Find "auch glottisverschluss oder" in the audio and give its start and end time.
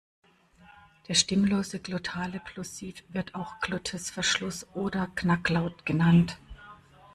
3.35-5.05